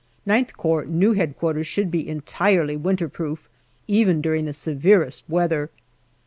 IX 0.25 0.51
Corps 0.53 0.85
new 0.85 1.13
Headquarters 1.13 1.67
should 1.67 1.91
be 1.91 2.09
entirely 2.09 2.75
winterproof, 2.75 3.47
even 3.87 4.19
during 4.19 4.45
the 4.45 4.51
severest 4.53 5.23
weather. 5.29 5.69